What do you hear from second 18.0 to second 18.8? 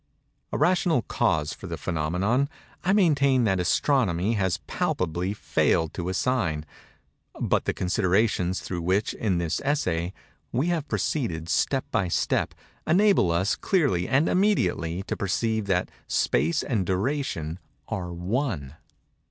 one.